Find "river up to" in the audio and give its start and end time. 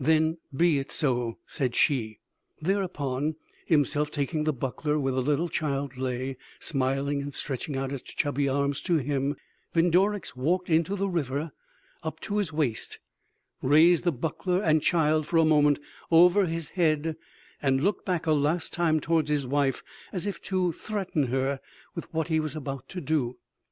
11.08-12.38